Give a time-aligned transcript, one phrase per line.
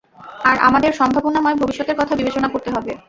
[0.43, 2.91] আর আমাদের সম্ভাবনাময় ভবিষ্যতের কথা বিবেচনা করতে হবে।